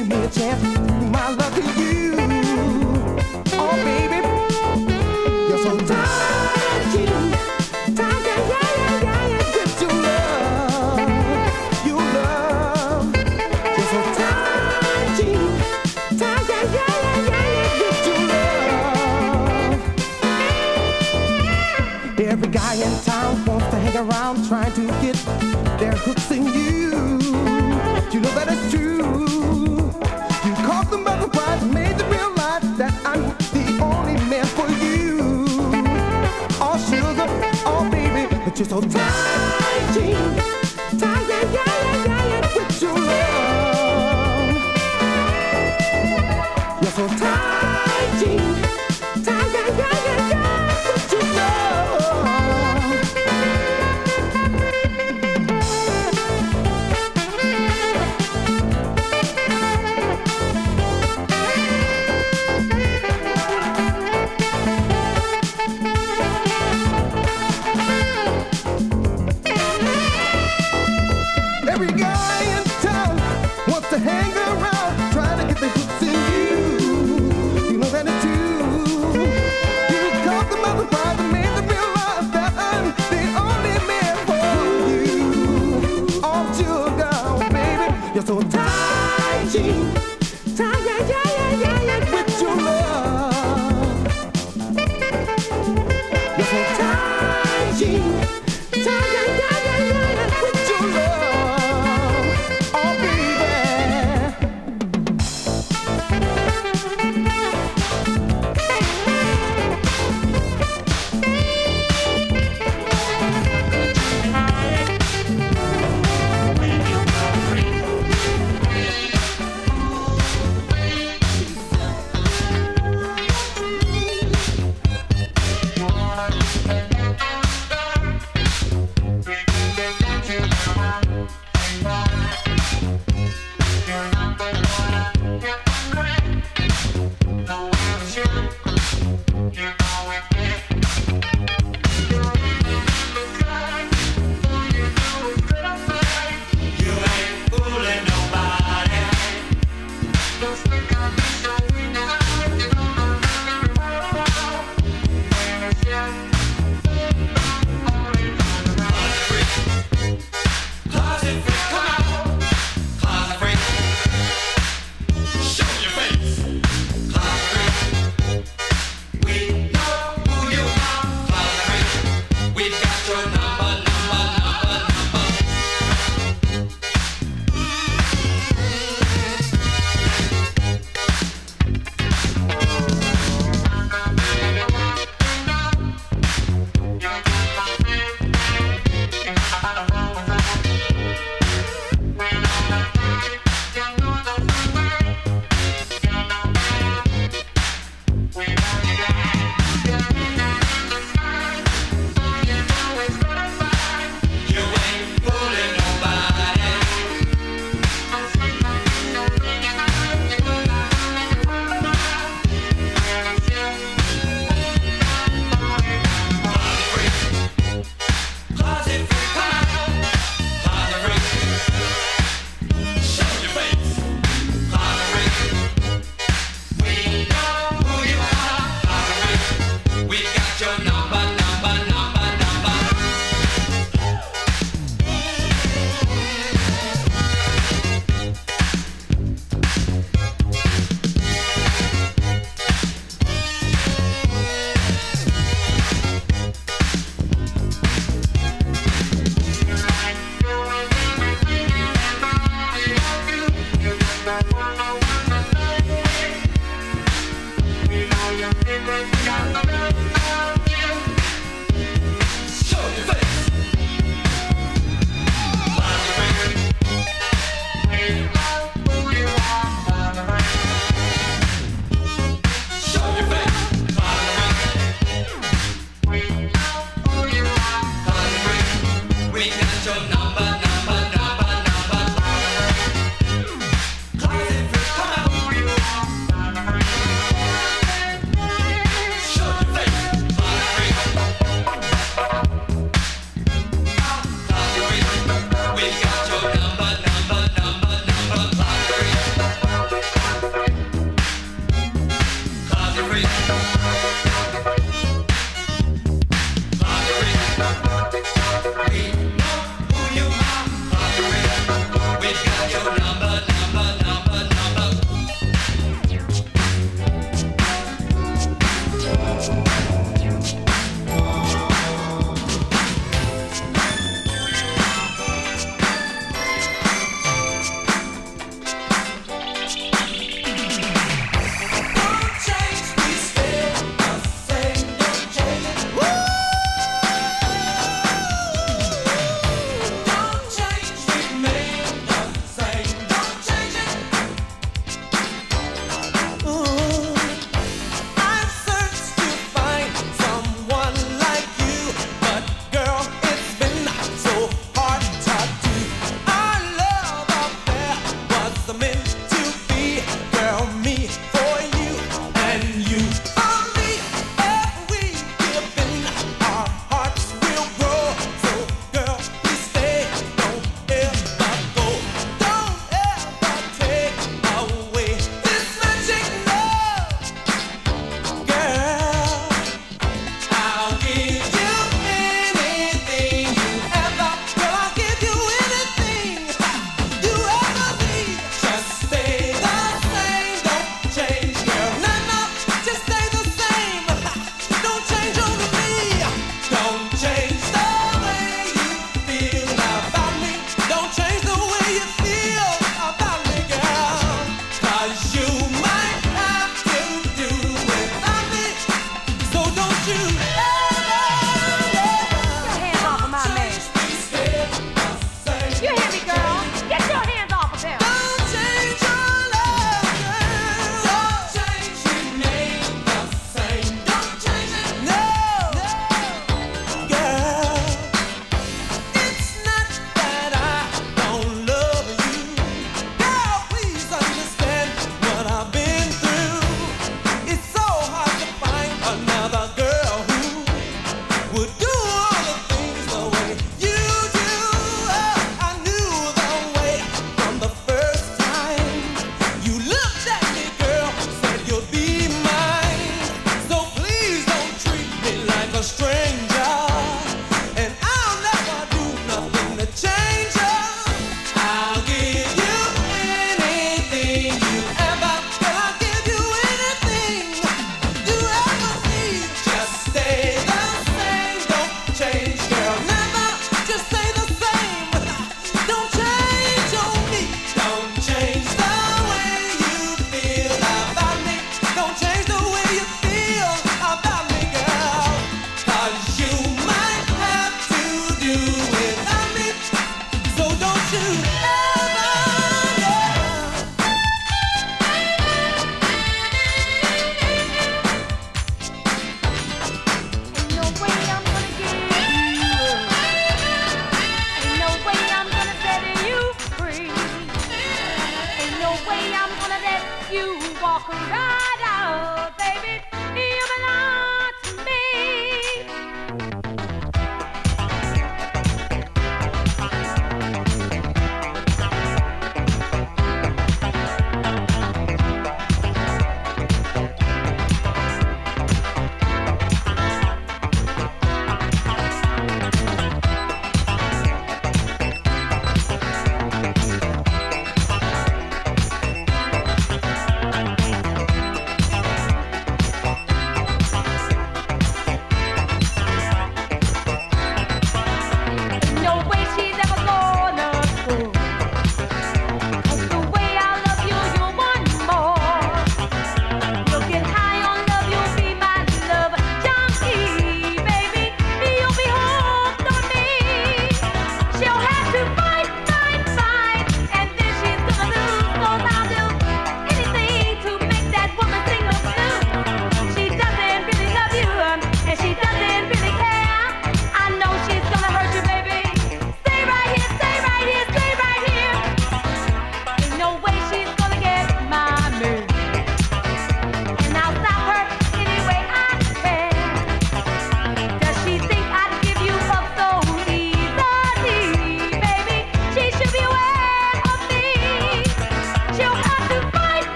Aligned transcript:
give 0.00 0.08
me 0.08 0.24
a 0.24 0.28
chance. 0.30 0.62
My 1.10 1.30
lucky 1.34 1.79
little 38.70 38.88
time. 38.88 39.59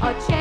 A 0.00 0.14
chance 0.14 0.37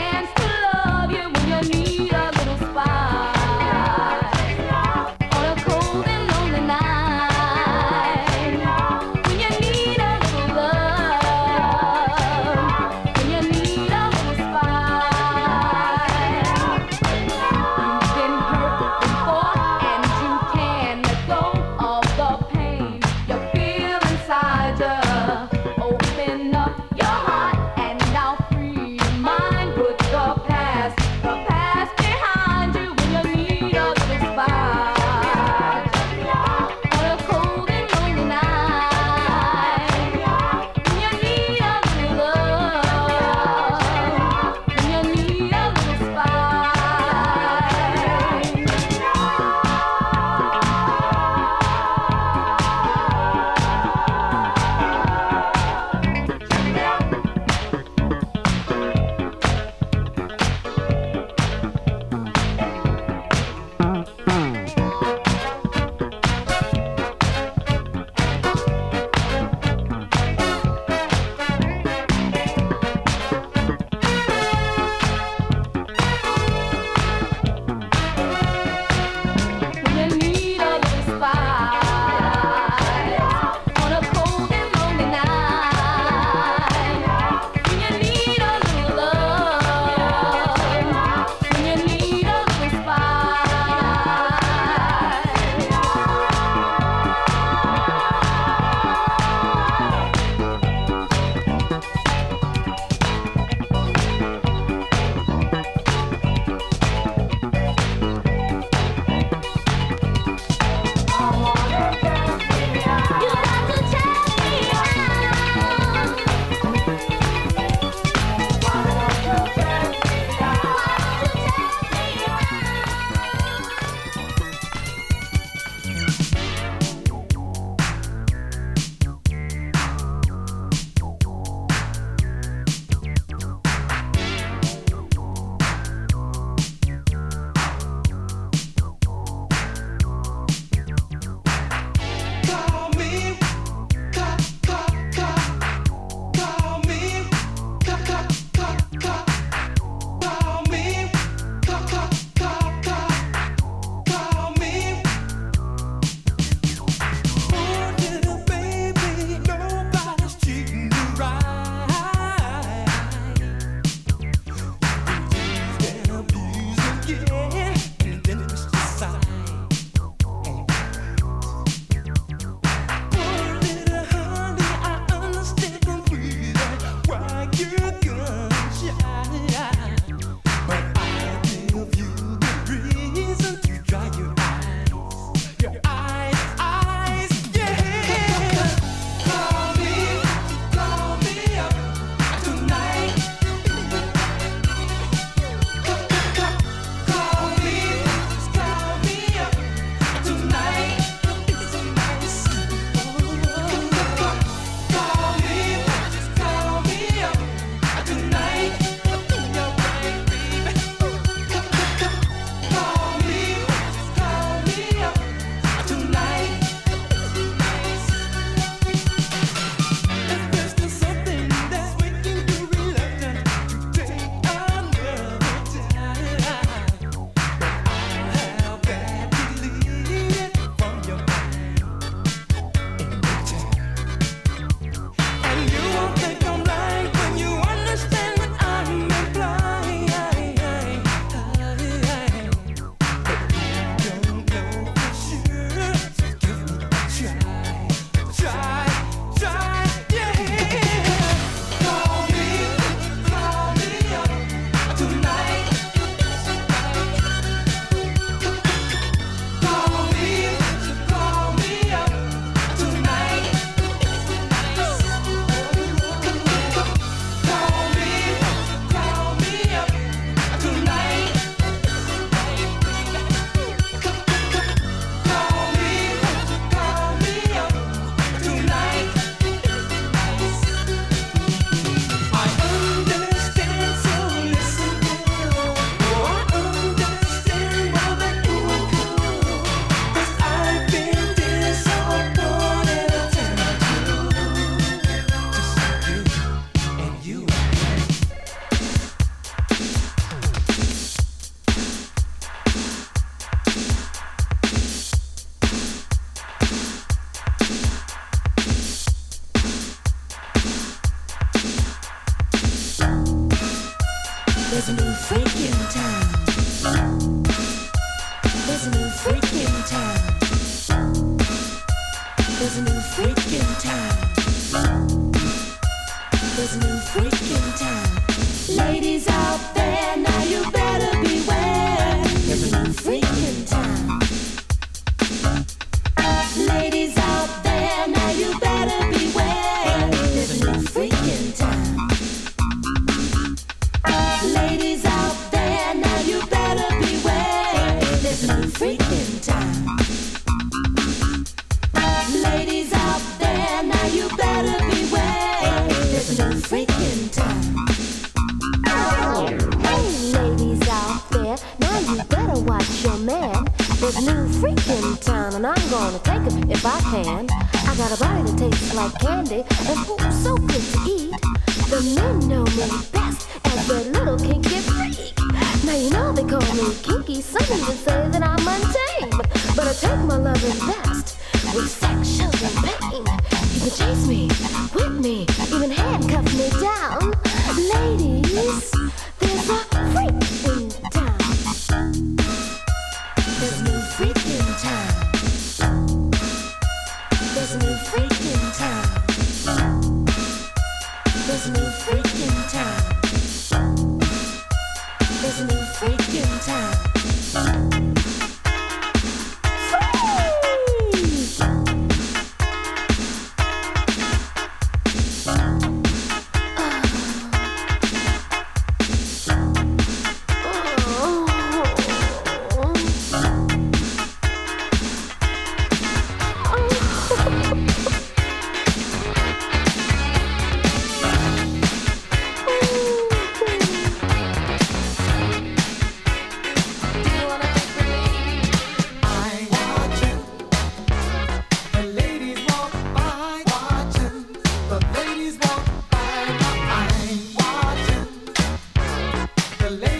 The 449.87 449.93
ladies 449.93 450.16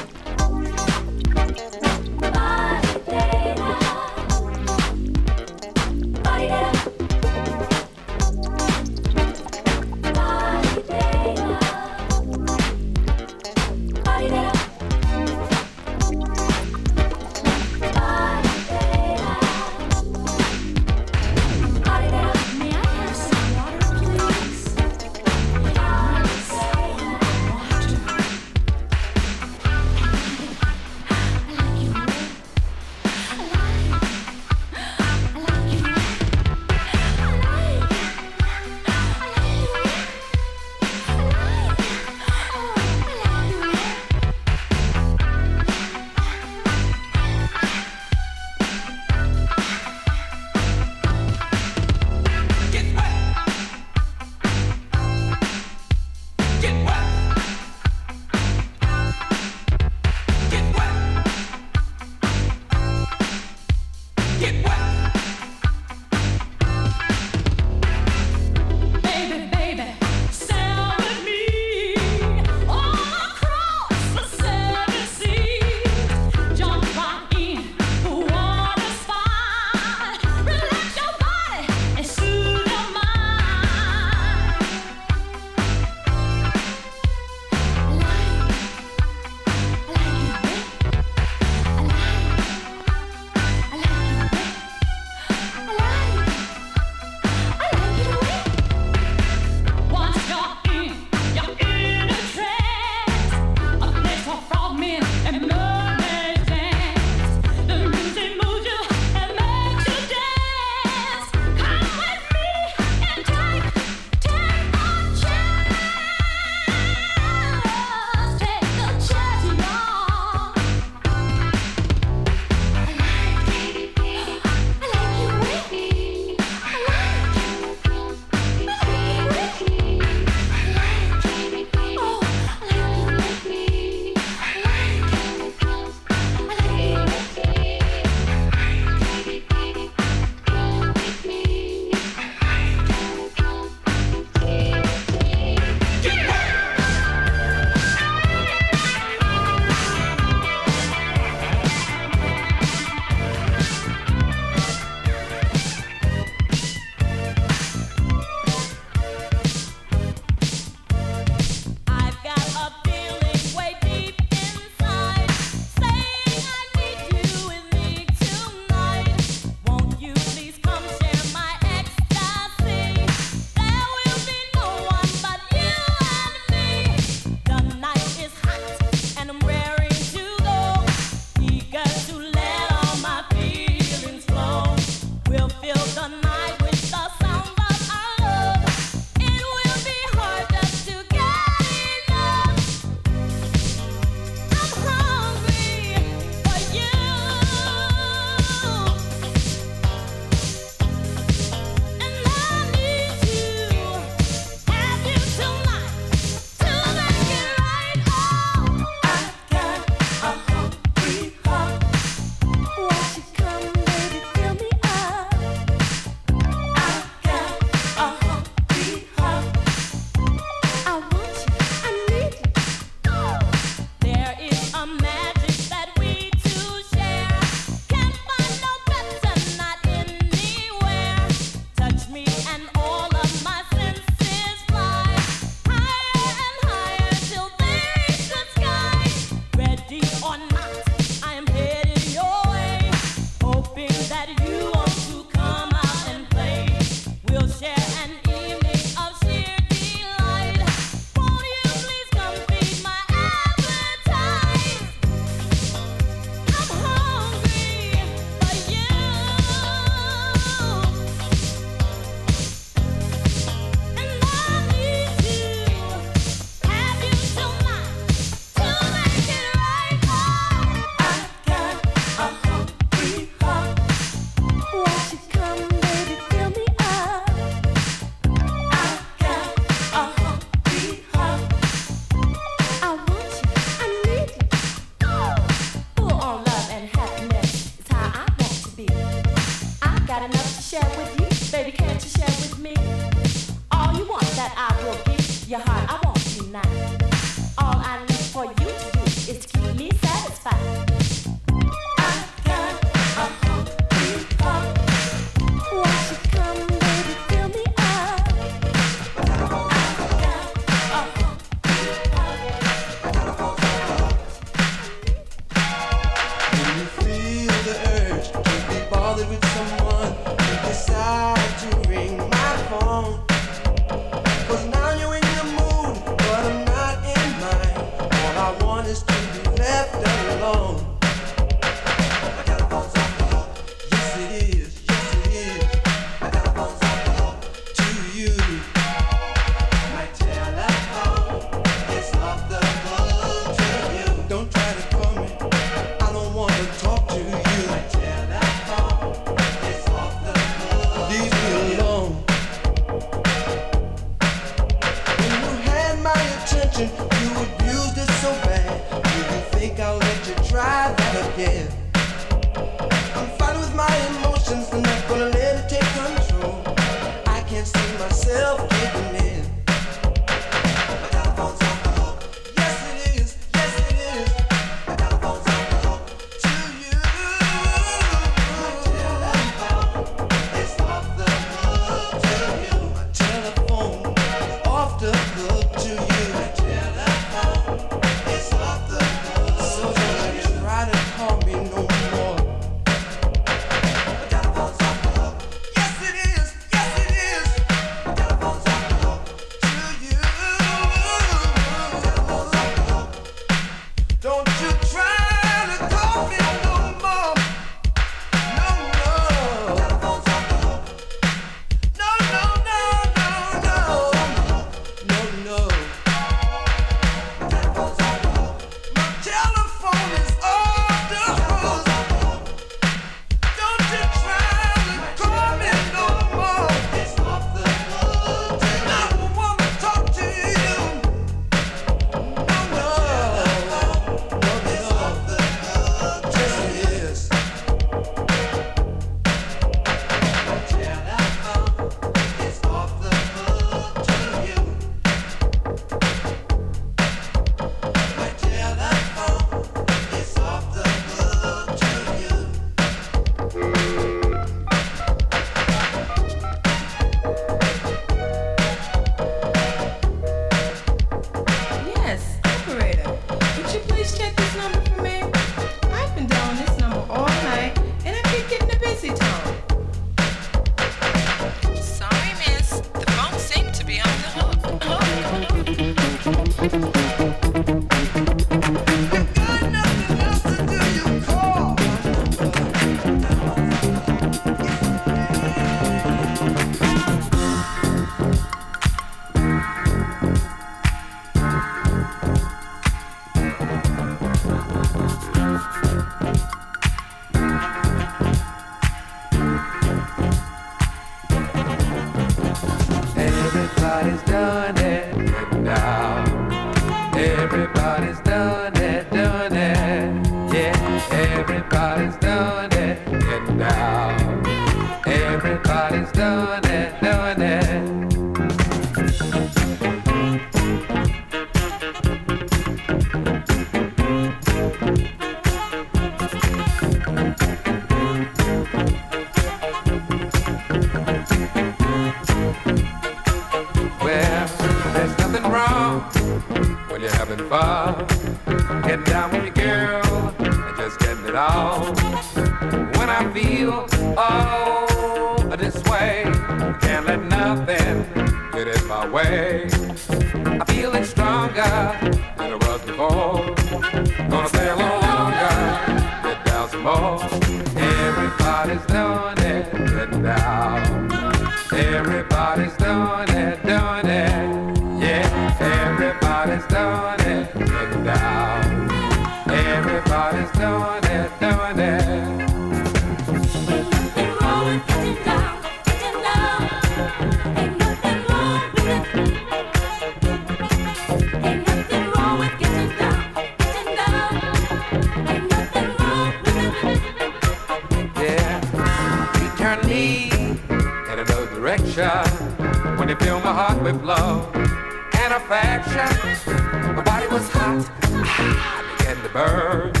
and 598.38 599.22
the 599.22 599.28
birds. 599.32 600.00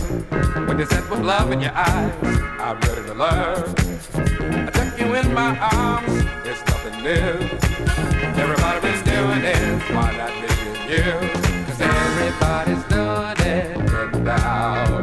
When 0.68 0.78
you 0.78 0.86
said 0.86 1.08
with 1.08 1.20
love 1.20 1.50
in 1.52 1.60
your 1.60 1.72
eyes, 1.72 2.12
I'm 2.60 2.78
ready 2.80 3.02
to 3.06 3.14
learn. 3.14 3.74
I 4.66 4.70
took 4.70 4.98
you 4.98 5.14
in 5.14 5.32
my 5.32 5.56
arms, 5.58 6.12
it's 6.44 6.62
nothing 6.70 7.02
new. 7.02 7.34
Everybody's 8.42 9.02
doing 9.02 9.42
it, 9.44 9.82
why 9.94 10.16
not 10.16 10.32
me 10.40 10.48
and 10.68 10.90
you? 10.90 11.64
Cause 11.66 11.80
everybody's 11.80 12.84
doing 12.84 13.38
it 13.46 14.22
now. 14.22 14.95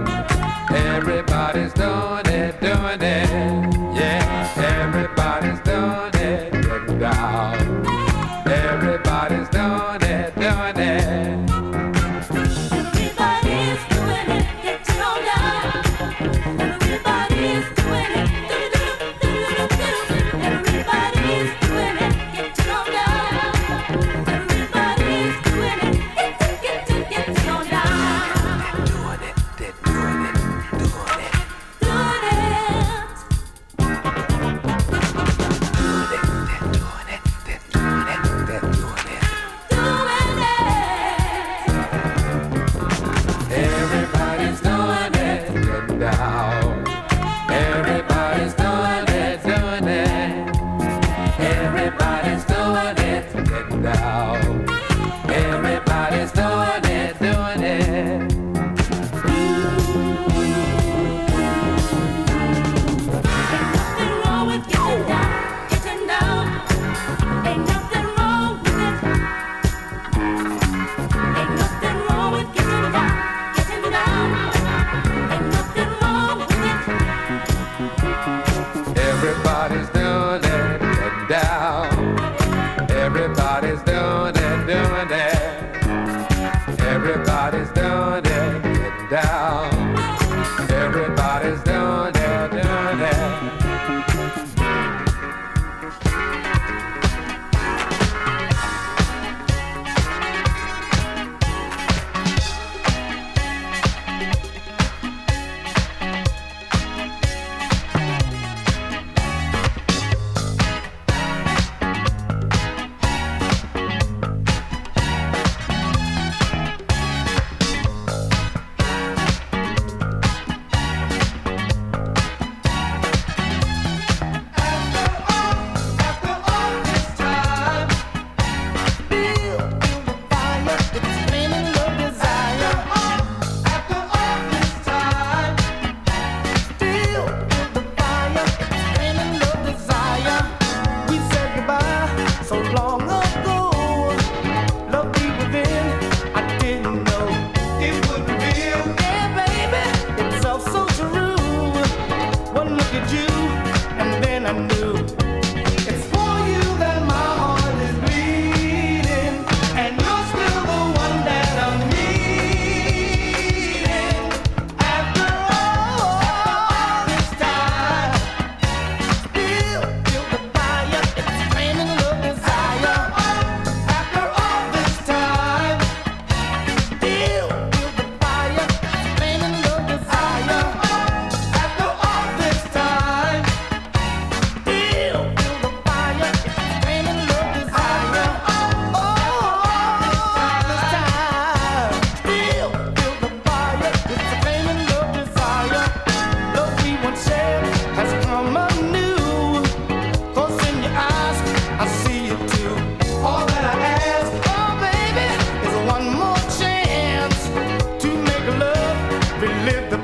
believe 209.43 209.89
the 209.89 210.02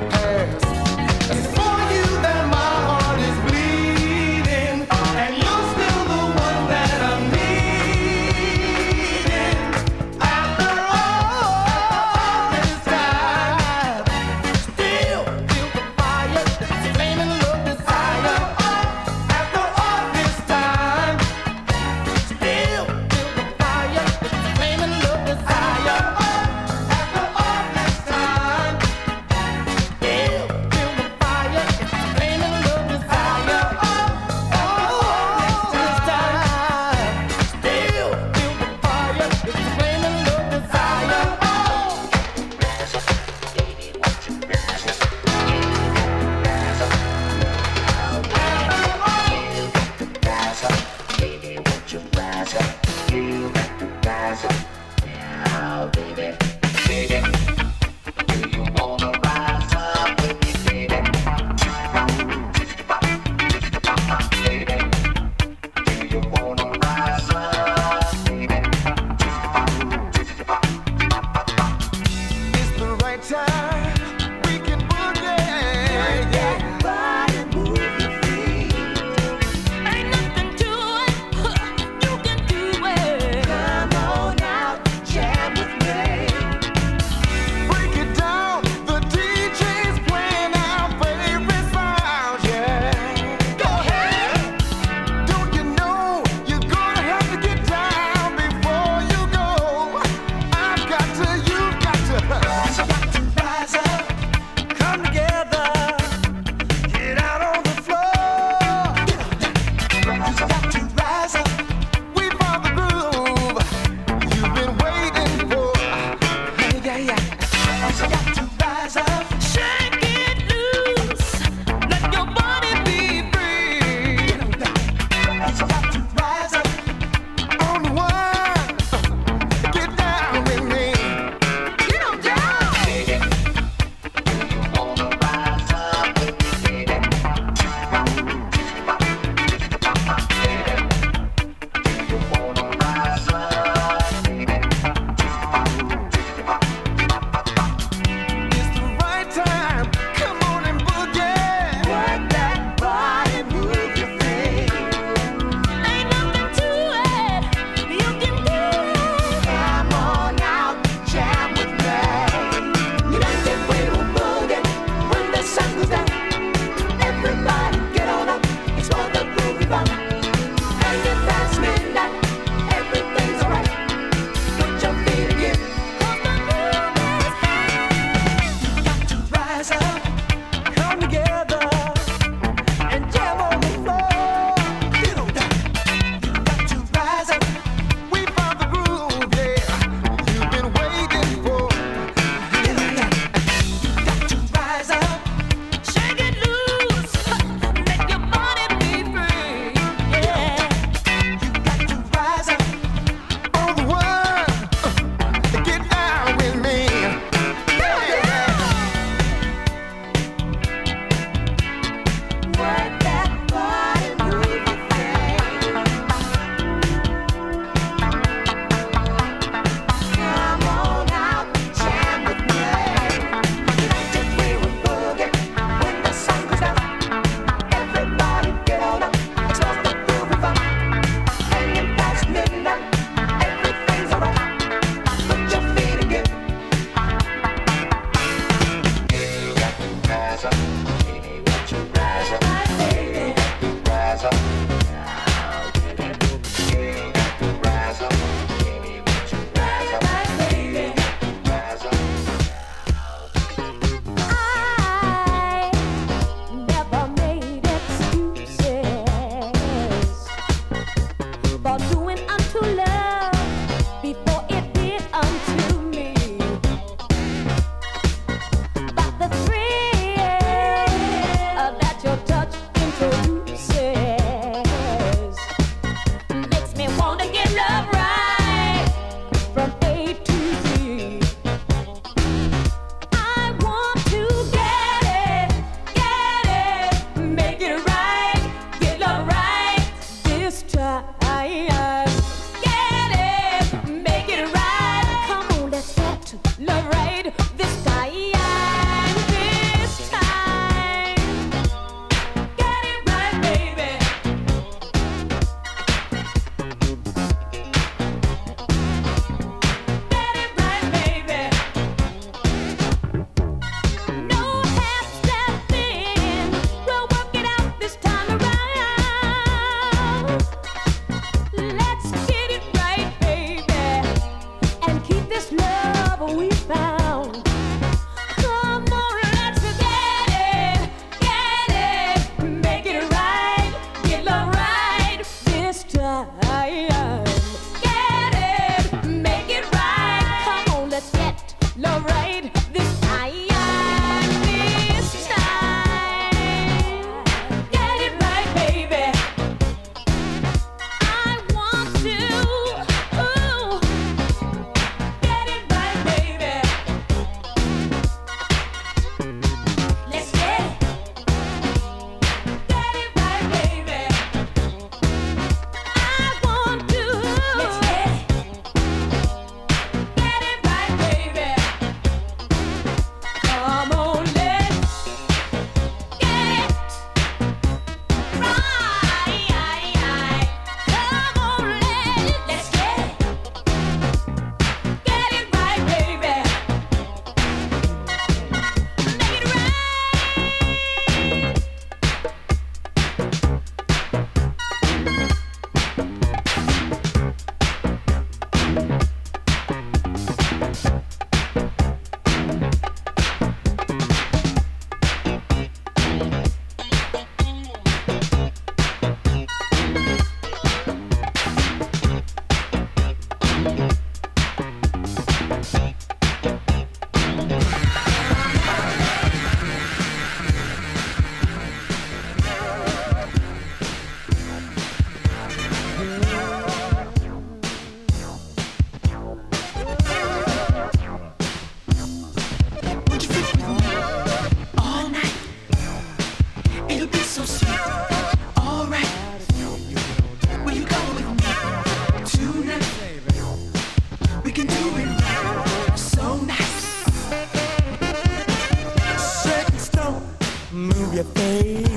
your 451.20 451.34
face. 451.34 451.89